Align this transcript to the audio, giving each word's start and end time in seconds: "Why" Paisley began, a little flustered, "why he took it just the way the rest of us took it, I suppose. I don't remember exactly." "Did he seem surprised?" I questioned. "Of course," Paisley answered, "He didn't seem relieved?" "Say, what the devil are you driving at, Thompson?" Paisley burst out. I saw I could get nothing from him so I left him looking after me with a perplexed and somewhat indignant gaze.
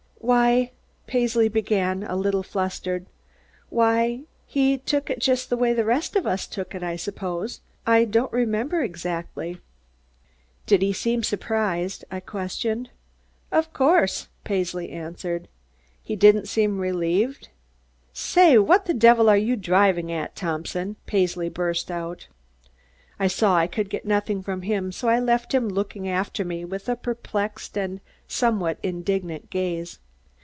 "Why" 0.23 0.71
Paisley 1.07 1.49
began, 1.49 2.03
a 2.03 2.15
little 2.15 2.43
flustered, 2.43 3.07
"why 3.69 4.21
he 4.45 4.77
took 4.77 5.09
it 5.09 5.19
just 5.19 5.49
the 5.49 5.57
way 5.57 5.73
the 5.73 5.83
rest 5.83 6.15
of 6.15 6.27
us 6.27 6.45
took 6.45 6.75
it, 6.75 6.83
I 6.83 6.95
suppose. 6.95 7.59
I 7.87 8.05
don't 8.05 8.31
remember 8.31 8.83
exactly." 8.83 9.57
"Did 10.67 10.83
he 10.83 10.93
seem 10.93 11.23
surprised?" 11.23 12.05
I 12.11 12.19
questioned. 12.19 12.91
"Of 13.51 13.73
course," 13.73 14.27
Paisley 14.43 14.91
answered, 14.91 15.47
"He 16.03 16.15
didn't 16.15 16.47
seem 16.47 16.77
relieved?" 16.77 17.49
"Say, 18.13 18.59
what 18.59 18.85
the 18.85 18.93
devil 18.93 19.27
are 19.27 19.35
you 19.35 19.55
driving 19.55 20.11
at, 20.11 20.35
Thompson?" 20.35 20.97
Paisley 21.07 21.49
burst 21.49 21.89
out. 21.89 22.27
I 23.19 23.25
saw 23.25 23.57
I 23.57 23.65
could 23.65 23.89
get 23.89 24.05
nothing 24.05 24.43
from 24.43 24.61
him 24.61 24.91
so 24.91 25.09
I 25.09 25.19
left 25.19 25.53
him 25.53 25.67
looking 25.67 26.07
after 26.07 26.45
me 26.45 26.63
with 26.63 26.87
a 26.87 26.95
perplexed 26.95 27.75
and 27.75 28.01
somewhat 28.27 28.77
indignant 28.83 29.49
gaze. 29.49 29.97